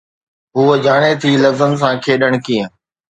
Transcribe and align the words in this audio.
هوءَ 0.57 0.75
ڄاڻي 0.85 1.11
ٿي 1.21 1.31
لفظن 1.43 1.71
سان 1.81 1.93
کيڏڻ 2.05 2.33
ڪيئن 2.45 2.67